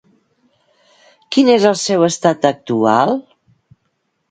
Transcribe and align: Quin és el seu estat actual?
Quin 1.35 1.51
és 1.57 1.67
el 1.73 1.77
seu 1.83 2.07
estat 2.09 2.51
actual? 2.53 3.17